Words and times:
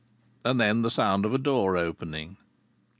And 0.43 0.59
then 0.59 0.81
the 0.81 0.89
sound 0.89 1.25
of 1.25 1.33
a 1.35 1.37
door 1.37 1.77
opening. 1.77 2.37